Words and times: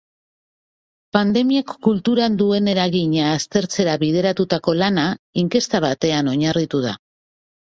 Pandemiak 1.17 1.73
kulturan 1.87 2.37
duen 2.39 2.71
eragina 2.73 3.27
aztertzera 3.33 3.93
bideratutako 4.05 4.75
lana 4.81 5.07
inkesta 5.43 5.83
batean 5.89 6.33
oinarritu 6.33 6.83
da. 6.89 6.97